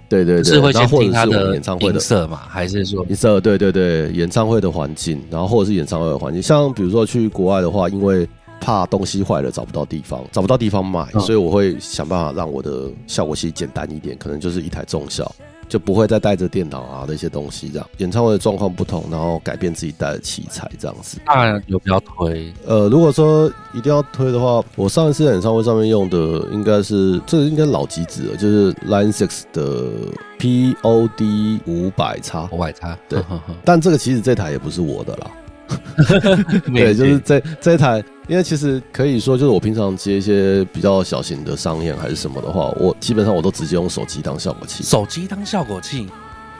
[0.08, 3.02] 对对对，是会先听他的演唱会的音色嘛，还是说？
[3.08, 8.28] 音色，对对对，演唱会的环境，然后或者是演唱会的环境，像比如说去国外的话，因为
[8.60, 11.20] 怕东西坏了找不到地方，找不到地方买，嗯。
[11.22, 15.34] 所以我会想办法让我的效果器简单一点，可能就是一台重效，
[15.68, 17.88] 就不会再带着电脑啊的一些东西这样。
[17.98, 21.18] 演唱会的状况不同，然后改变自己带的器材这样子。
[21.26, 26.18] 当然有比较推呃，如果说一定要推的话，我上一次在演唱会上面用的
[26.52, 29.90] 应该是这个应该老机子了，就是 Line Six 的
[30.38, 32.98] POD 五百叉，五百叉？
[33.08, 33.22] 对
[33.64, 35.30] 但这个其实这台也不是我的啦。
[35.68, 36.36] 呵
[36.72, 44.82] 对，就是这这一台，因为其实可以说，就是我平常接一些比较小型的商演还是什么的话，我基本上我都直接用手机当效果器。
[44.82, 46.08] 手机当效果器，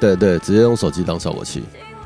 [0.01, 1.63] 对对，直接用手机当效果器。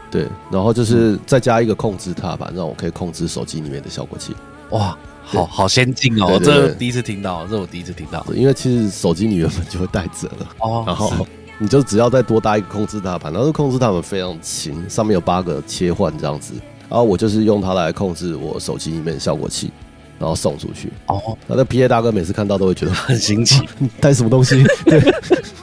[0.08, 4.34] 对，然后就是再加一个控制踏板，让我可以控制手机里面的效果器。
[4.70, 6.40] 哇，好好先进哦！
[6.42, 10.84] 这第一次听到，这我第一次听到因为其实手机你原本就会带着了，哦。
[10.86, 11.26] 然后
[11.58, 16.54] 你就只要再多搭一个控制踏板，然后这控制踏板非常轻，上面有八个切换这样子，
[16.88, 19.70] 然后我就是用它来控制我手机里面的效果器，
[20.18, 20.92] 然后送出去。
[21.06, 23.60] 哦，那那 PA 大哥每次看到都会觉得 很新奇。
[23.78, 24.64] 你带什么东西？
[24.84, 25.00] 对，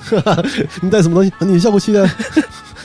[0.82, 1.30] 你带什么东西？
[1.32, 2.10] 啊你的效果器呢？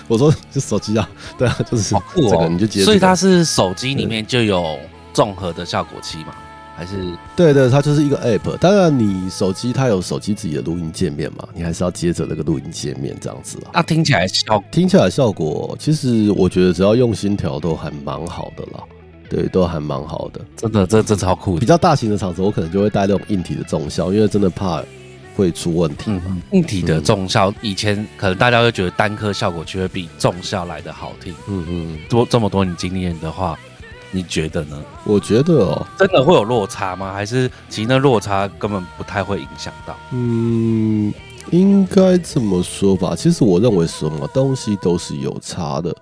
[0.06, 2.48] 我说是手机啊，对啊，就是这个哦！
[2.48, 2.84] 你就接这个。
[2.86, 4.78] 所以它是手机里面就有
[5.12, 6.32] 综合的效果器吗？
[6.78, 8.56] 还是对对，它就是一个 app。
[8.58, 13.70] 当然，你手机它有手机自己的录音界面嘛，你还是要接着那个录音界面这样子啊。
[13.74, 18.84] 那听起来效听起来效果，其实我觉得只要用心调都还蛮好的啦。
[19.28, 20.40] 对，都还蛮好的。
[20.56, 21.60] 真的这这超酷的。
[21.60, 24.82] 比较大型的场子，我可能就会带那种硬体的重效，因为真的怕
[25.36, 26.04] 会出问题。
[26.06, 31.34] 嗯，硬体的重效，以前可能大家会觉得单颗效果器会比重效来的好听。
[31.46, 33.58] 嗯嗯，多这么多你经验的话，
[34.10, 34.82] 你觉得呢？
[35.04, 37.12] 我觉得哦，真的会有落差吗？
[37.12, 39.96] 还是其实那落差根本不太会影响到？
[40.12, 41.12] 嗯，
[41.50, 43.14] 应该这么说吧。
[43.16, 45.94] 其实我认为什么东西都是有差的，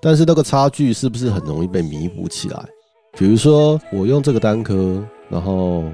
[0.00, 2.64] 但是那个差距是不是很容易被弥补起来？
[3.18, 5.84] 比如说我用这个单颗，然后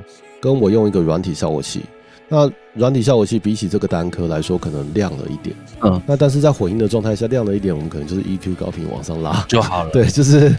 [0.40, 1.80] 跟我用一个软体效果器，
[2.28, 5.56] 那软体效果器比起这个单颗来说，可能亮了一点。
[5.80, 9.42] 嗯，那但是在混音的状态下亮了一点，我们可能就是 EQ 高频往上拉。
[9.48, 9.90] 就好了。
[9.96, 10.54] 对，就是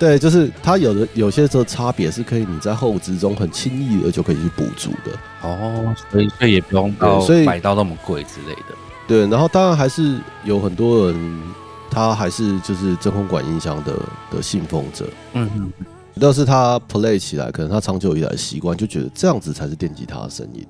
[0.00, 5.12] 对，就是它有的有些时候差别是可以你在后置中很轻易的就可以去补足的。
[5.42, 8.74] 哦，所以所以也不用到所以买到那么贵之类的。
[9.06, 11.42] 对，然后当然还是有很多人，
[11.90, 13.94] 他还是就是真空管音箱的
[14.30, 15.70] 的信奉者，嗯嗯，
[16.18, 20.66] 但是他 play 起来，可能他长久以来的习惯就觉得这样子才是电吉他的声音。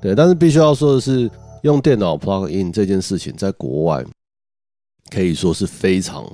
[0.00, 1.28] 对，但是必须要说的是，
[1.62, 4.04] 用电脑 plug in 这件事情，在国外
[5.10, 6.24] 可以说是非常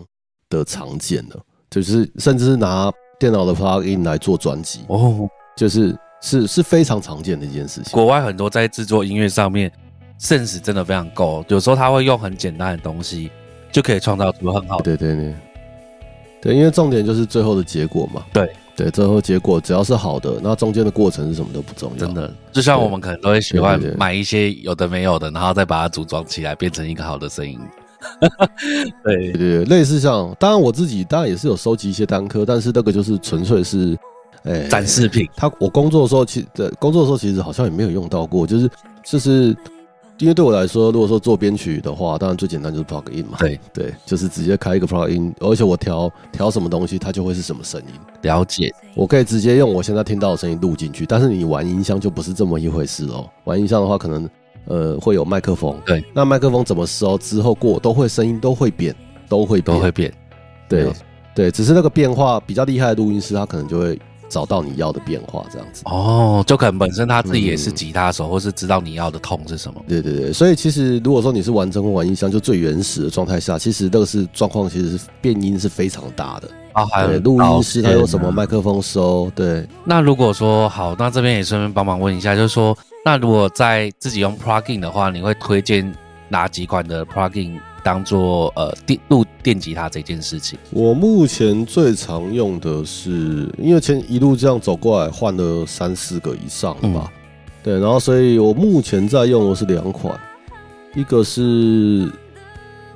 [0.51, 1.39] 的常见的，
[1.71, 7.93] 就是甚至是拿电脑的 plug in 来做专辑，哦，就是是是非常常见的一件事情。
[7.93, 9.71] 国外很多在制作音乐上面
[10.21, 13.31] sense 真的非常够，有时候他会用很简单的东西
[13.71, 14.85] 就可以创造出很好的。
[14.85, 15.35] 对对对，
[16.41, 18.25] 对，因为重点就是最后的结果嘛。
[18.33, 21.97] 对对，最后结果只要是好的，那中间的过程是什么都不重要。
[21.99, 27.59] 真的，就像我们可能都会喜欢买一些有的没有的，然后再把它组装起来，变成一个好的声音。
[29.05, 33.97] 对 对，对对，类似像，当然我自己当然也是有收集一些单科，但是那个就是纯粹是，
[34.45, 35.29] 哎、展示品。
[35.37, 38.71] 他我工作的时候，其的工作的时候其实好像也没有用到过，就是
[39.05, 39.57] 就是。
[40.21, 43.39] 因为对我来说，如果说做编曲的话，当然最简单就是 plug in 嘛。
[43.39, 47.87] 对对，就是直接开一个 plug in，而且我调调什么东西，它就会是什么声音。
[48.23, 53.31] 了解，我可以直接用我现在听到的声音录进去，但是你玩音箱就不是这么一回事哦。
[53.45, 54.29] 玩音箱的话，可能
[54.69, 58.95] 呃会有麦克风，对，那麦克风怎么收之后过都会声音都会变，
[59.29, 60.13] 都会变都会变。
[60.69, 60.93] 对了
[61.35, 65.83] 对，只是那个变化比较厉害的录音师，他可能就会找到你要的变化这样子。
[65.87, 69.81] 哦，就可能本身他自己也是吉他手，或是知道你要的痛是什么。
[69.89, 76.49] 对对对，所以其实如果说你是玩真空玩音箱，就最原始的状态下，其实那个是状况，其实是变音是非常大的。
[76.73, 78.43] 啊，还有对，录音师他用什么麦？
[78.43, 79.31] 麦克风收？
[79.35, 82.77] 对，那如果说好，那这边也顺便帮忙问一下，就是说，
[83.09, 85.91] 那如果在自己用 plugin 的话，你会推荐
[86.29, 90.59] 哪几款的 plugin 当做呃电录电吉他这件事情？
[90.73, 97.11] 我目前最常用的是，因为前一路这样走过来，换了三四个以上了吧。
[97.63, 100.15] 对，然后所以我目前在用的是两款，
[100.95, 102.13] 一个是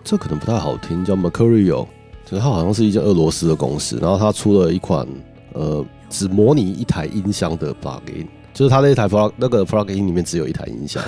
[0.04, 1.86] 这可能不太好听，叫 Mercurio，
[2.26, 5.08] 就是它好像是一间俄罗斯的公司，然后它出了一款
[5.54, 11.02] 呃只模拟一台音箱的 plugin，就是他那一台 plug 那个 plugin 里面只有一台音响。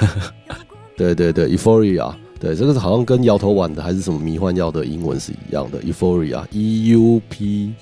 [0.97, 7.75] 对对对，Euphoria，对，这个是好像跟摇头丸的还是什么迷幻药的英文是一样的，Euphoria，E U P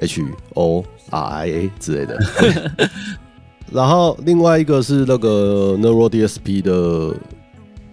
[0.00, 2.18] H O R I A 之类的。
[3.70, 7.14] 然后另外一个是那个 Neuro DSP 的，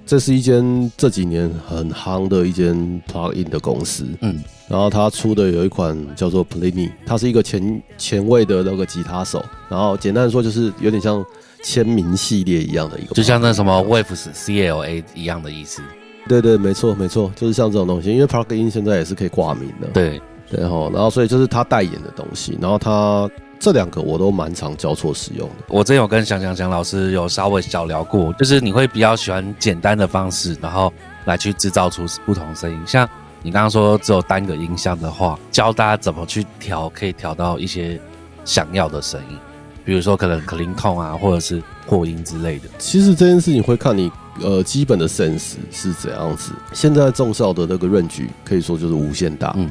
[0.07, 2.75] 这是一间这几年很夯的一间
[3.07, 4.07] plugin 的公司。
[4.21, 9.43] 嗯，然后他出的有一款叫做 Pliny，他是一个前前卫的那个吉他手。
[9.69, 11.23] 然后简单的说，就是有点像
[11.63, 15.81] 签名系列一样的一个，就像那什么 Waves CLA 一样的意思。
[16.27, 19.87] 对对，没错没错，就是像这种东西，因为 plugin 现在也是可以挂名的。
[19.93, 25.65] 对，对吼，然后所以就是他代言的东西，然后他这两个我都蛮常交错使用的。
[25.69, 30.91] 我之前有跟翔翔翔老师有稍微小聊过，就是你会比较喜欢简单的方式，然后
[31.23, 32.77] 来去制造出不同声音。
[32.85, 33.07] 像
[33.47, 37.97] 你刚刚说只有单个音箱的话，教大家怎么去调，可以调到一些
[38.43, 39.37] 想要的声音，
[39.85, 42.67] 比如说可能 clean tone 啊，或者是破音之类的。
[42.77, 46.51] 其实这件事情会看你呃基本的 sense 是怎样子。
[46.73, 49.69] 现在重效的那个 range 可以说就是无限大，嗯，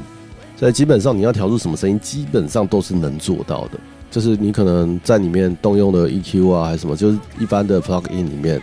[0.56, 3.72] 所以基本上你要调出什么声音，基本上都是能做到的。
[4.10, 8.58] 就是你可能在里面动用的 EQ 啊，还是什么，就是一般的 plug in 里面，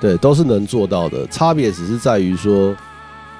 [0.00, 1.24] 对，都是能做到的。
[1.28, 2.74] 差别只是在于说，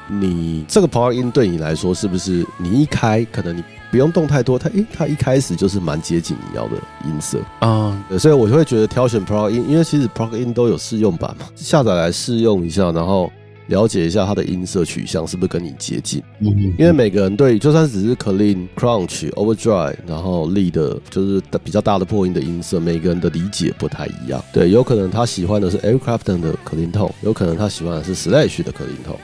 [0.09, 7.39] 你这个 plug in 对你来说是不是你一开，可能你不用动太多，它诶，它一开始就是蛮接近你要的音色。
[7.61, 13.33] 嗯，对，所以我就会觉得挑选 in，因为其实 in 都有试用版嘛，下载来试用一下，然后
[13.69, 16.23] 了解一下它的音色取向是不是跟你接近。
[16.41, 20.73] 嗯因为每个人对就算只是 clean、crunch、overdrive，然后 lead
[21.11, 24.43] 就是比较大的破音的音色，每个人的理解不太一样。
[24.53, 29.19] 对，有可能他喜欢的是 Aircraft 的 clean tone，有可能他喜欢的是 Slash 的 clean tone。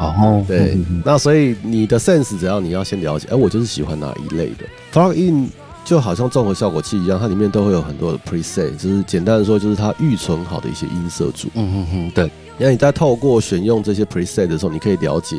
[0.00, 5.48] 哦，对，那所以你的 sense 只要你要先了解，哎，我就是喜欢哪一类的 plug in。
[5.82, 11.48] 就好像综合效果器一样，它里面都会有很多的 preset，就是简单的说，就是它预存好的一些音色组。
[11.54, 15.36] 嗯嗯嗯，对，那你在透过选用这些 preset 的时候，你可以了解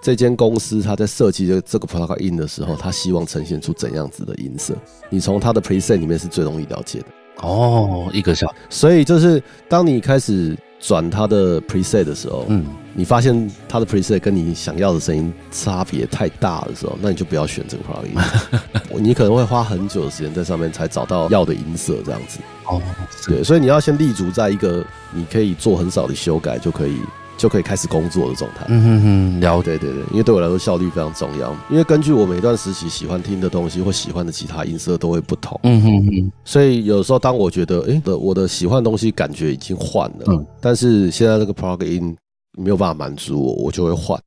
[0.00, 4.74] 这间公司它在设计这这个 plug in 的时候，它希望呈现出怎样子的音色。
[5.10, 7.06] 你从它的 preset 里面是最容易了解的。
[7.42, 22.40] 哦，一个小，所以就是当你开始转它的 preset 的时候，嗯，你发现它的 preset 跟你想要的声音差别太大的时候，那你就不要选这个 plugin，你可能会花很久的时间在上面才找到要的音色这样子。
[22.66, 22.80] 哦，
[23.26, 26.96] 对，所以你要先立足在一个你可以做很少的修改就可以
[27.36, 28.66] 就可以开始工作的状态。
[28.68, 31.56] 嗯哼哼，了解，对对对，因为对我来说效率非常重要。
[31.70, 42.14] 因为根据我每段时期喜欢听的东西或喜欢的吉他音色都会不同，嗯哼哼，所以有时候当我觉得，诶，的我的喜欢的东西感觉已经换了，嗯但是现在这个 plug in
[42.58, 44.18] 没有办法满足我，我就会换。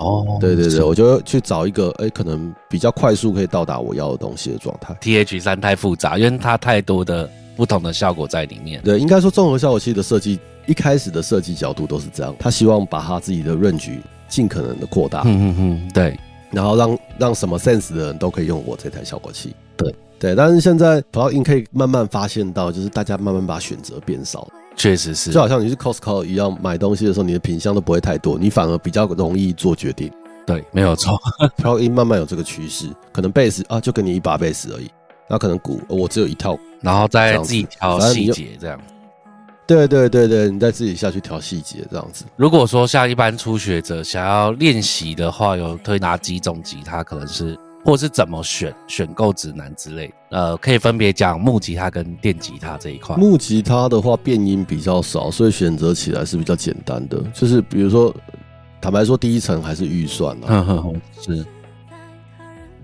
[0.00, 4.92] 哦，对对对，我就会去找一个，哎，可能比较快速可以到达我要的东西的状态。
[5.00, 8.82] T H 三太复杂，因为它太多的不同的效果在里面。
[8.82, 16.18] 对，应该说综合效果器的设计，一开始的设计角度都是这样，他希望把他自己的 range 尽可能的扩大，嗯嗯嗯，对，
[16.50, 19.54] 然后让让什么 sense 的人都可以用我这台效果器。
[19.76, 25.40] 对对，但是现在 plugin 可以慢慢发现到，就是大家慢慢把选择变少，确实是就。
[25.40, 30.10] 好像你去 Costco 一样，买东西的时候，你的品相都不会太多，你反而比较容易做决定。
[30.46, 31.18] 对，没有错。
[31.56, 34.90] plugin 慢慢有这个趋势，可能贝斯啊就给你一把贝斯而已，
[35.28, 36.58] 那可能鼓呃我只有一套。
[36.82, 38.78] 然后再自己调细节这样。
[39.66, 42.26] 对对对对，你再自己下去调细节这样子。
[42.36, 47.02] 如果说像一般初学者想要练习的话，有推哪几种吉他？
[47.02, 50.12] 可能是或是怎么选选购指南之类。
[50.30, 53.14] 呃，可以分别讲木吉他跟电吉他这一块。
[53.16, 57.20] 木吉他的话变音比较少，所以选择起来是比较简单的。
[57.32, 58.12] 就是比如说，
[58.80, 60.46] 坦白说，第一层还是预算啊。
[60.46, 61.46] 哼哼哼，是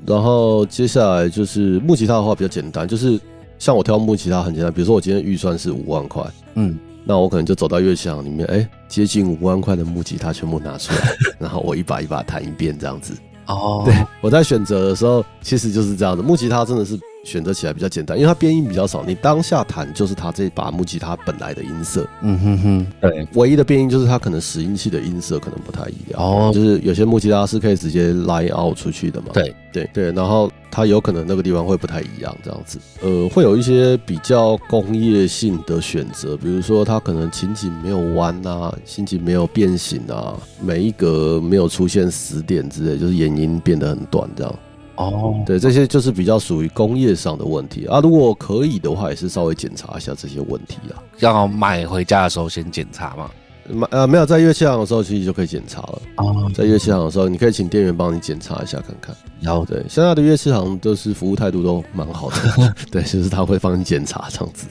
[0.07, 3.21] 然后接下来就是木吉他的话比较简单，就是
[3.59, 6.25] 像我挑木吉他很简单，比如说我今天预算是五万块，
[6.55, 11.01] 嗯，那我可能就走到乐器行里面，哎，接近五万块的木吉他全部拿出来，
[11.39, 13.13] 然后我一把一把弹一遍这样子。
[13.55, 22.09] 哦，对，我在选择的时候其实就是这样的，木吉他真的是选择起来比较简单，因为它变音比较少，你当下弹就是它这把木吉他本来的音色。
[22.23, 26.21] 嗯哼哼，对，唯一的变音就是它可能拾音器的音色可能不太一样。
[26.21, 29.29] 哦就是有些木吉他是可以直接 line out 出去的嘛。
[29.33, 32.79] 对对对，然后它有可能那个地方会不太一样，这样子。
[33.03, 44.55] 呃，会有一些比较工业性的选择，比如说它可能琴颈没有弯啊，琴颈没有变形啊，每一格没有出现死点之类，就是延音变得很短这样。
[45.01, 48.01] 哦，对，这些就是比较属于工业上的问题啊。
[48.01, 51.01] 如果可以的话，也是稍微检查一下这些问题啊。
[51.21, 53.31] 要买回家的时候先检查嘛。
[53.73, 56.03] 买呃没有在乐器行的时候，其实就可以检查了。
[56.17, 59.15] 哦，在乐器行的时候，你可以请店员帮你检查一下看看。
[59.41, 64.67] 然后对，现在的乐器行都是服务态度都蛮好的， 对，就是他会帮你检查这样子。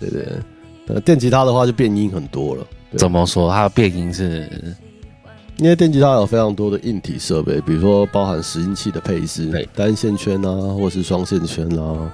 [0.00, 0.28] 对对，
[0.86, 2.64] 呃，电吉他的话就变音很多了，
[2.96, 3.50] 怎么说？
[3.52, 4.48] 它的变音是
[5.58, 12.10] 因为电吉他有非常多的硬体设备，比如说包含拾音器的配置对，单线圈啊，或是双线圈啊，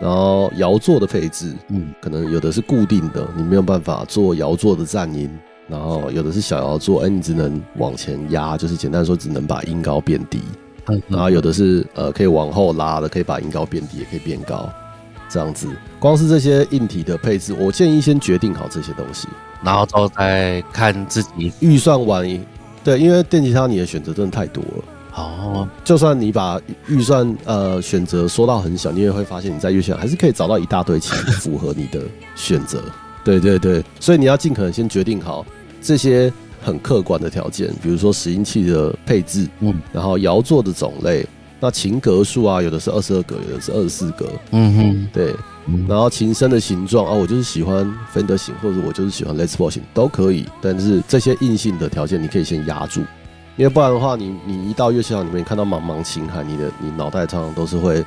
[0.00, 1.92] 然后摇座的配置，嗯。
[2.00, 5.28] 可能有的是固定的，你没有办法做摇座的站音，
[5.68, 10.40] 然后有的是小摇座，哎，你只能往前压，就是简单说只能把音高变低，
[10.86, 11.02] 嗯。
[11.08, 14.66] 然后有的是呃可以往后拉的，可以把音高变低，也可以变高，
[15.28, 15.68] 这样子。
[15.98, 19.28] 光是这些硬体的配置，我建议先决定好这些东西，
[19.62, 22.40] 然后之后再看自己预算完一，
[22.88, 24.84] 对，因为电吉他你的选择真的太多了。
[25.14, 32.00] 哦，就算你把预算呃选择缩到很小，你也会发现你在乐器上还是可以找到一大堆琴符合你的
[32.34, 32.82] 选择。
[33.22, 35.44] 对对对，所以你要尽可能先决定好
[35.82, 36.32] 这些
[36.62, 41.26] 很客观的条件，比如说拾音器的配置，嗯然后摇座的种类，
[41.60, 45.34] 那琴格数啊，有的是二十二格，有的是二十四格，嗯哼，对，
[45.66, 47.84] 嗯然后琴身的形状啊，我就是喜欢
[48.14, 50.46] Fender 型，或者我就是喜欢 Les Paul 型，都可以。
[50.62, 53.00] 但是这些硬性的条件，你可以先压住，
[53.56, 58.04] 因为不然的话，你你一到乐器行里面看到茫茫琴海，你的你脑袋常常都是会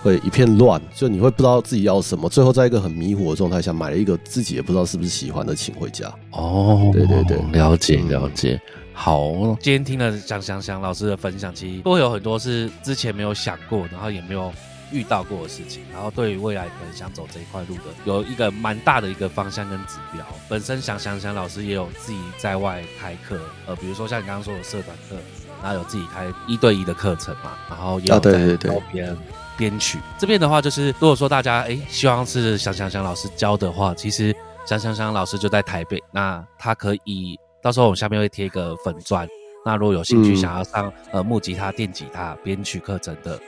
[0.00, 6.06] 会一片乱，就你会不知道自己要什么，最后在一个很迷糊的状态下，买了一个自己也不知道是不是喜欢的琴回家。
[6.30, 8.60] 哦，对对对了解嗯了解。
[8.94, 14.52] 好，今天听了蒋翔翔老师的分享，其实会有很多是之前没有想过，然后也没有
[14.92, 20.24] 遇到过的事情，然后对于未来可能想走这一块路的，有一个蛮大的一个方向跟指标。
[20.48, 25.16] 本身蒋翔翔老师也有自己在外开课，呃，比如说像你刚刚说的社团课，
[25.62, 29.16] 然后有自己开一对一的课程嘛，然后也有啊对在对对教别人
[29.56, 29.98] 编曲。
[30.18, 34.36] 这边的话，就是如果说大家诶希望是想想想老师教的话，其实
[34.66, 39.26] 想想想老师就在台北，那他可以到时候我们下面会贴一个粉砖。
[39.64, 43.38] 那如果有兴趣嗯想要上、呃木吉他、电吉他编曲课程的，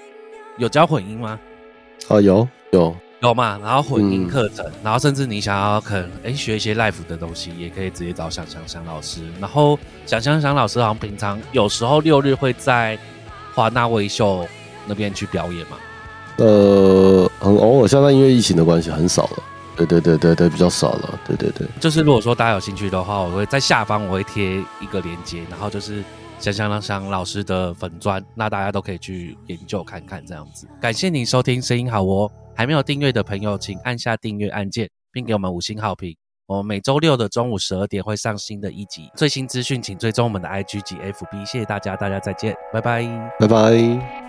[0.56, 1.38] 有教混音吗？
[2.06, 3.58] 啊，有有，有嘛？
[3.60, 9.22] 然后混音嗯课程，然后甚至你想要可能哎学一些 live 的东西，也可以直接找想想想老师。
[9.40, 12.96] 然后想想想老师好像平常有时候六日会在
[13.52, 14.46] 华纳微秀
[14.86, 15.76] 那边去表演嘛。
[16.36, 19.42] 呃，很偶尔，现在因为疫情的关系，很少了。
[19.77, 21.18] 对对对对对，比较少了。
[21.27, 21.66] 对对对。
[21.81, 26.03] 就是如果说大家有兴趣的话，我会在下方我会贴一个链接，然后就是
[26.39, 30.66] 想想想老师的粉砖，那大家都可以去研究看看这样子。
[30.81, 36.16] 感谢您收听声音好哦，还没有订阅的朋友，请按下订阅按键，并给我们五星好评。
[36.47, 41.47] 我们每周六的中午十二点会上新的一集，最新资讯请追踪我们的 IG 及 FB。
[41.47, 43.03] 谢谢大家，大家再见，拜拜。
[43.41, 44.24] 拜拜。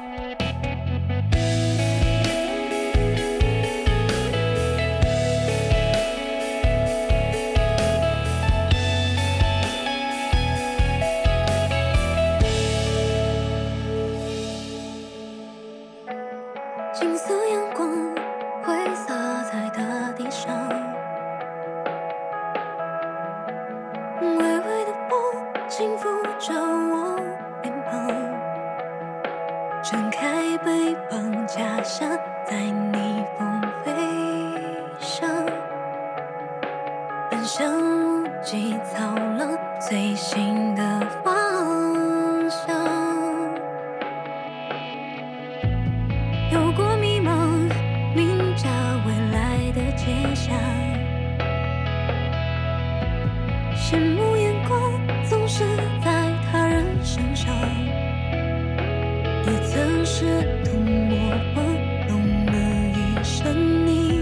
[59.47, 60.25] 也曾是
[60.63, 61.61] 吞没我，
[62.07, 62.53] 懂了，
[62.91, 64.19] 一生你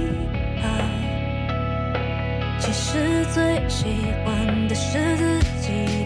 [0.61, 0.67] 好。
[2.59, 3.85] 其实最喜
[4.25, 4.99] 欢的是
[5.37, 6.02] 自己。